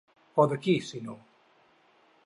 [0.41, 1.15] O de qui, si no?